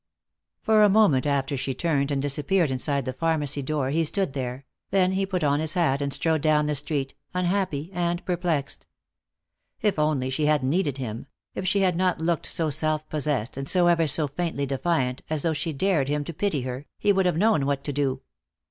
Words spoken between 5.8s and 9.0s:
and strode down the street, unhappy and perplexed.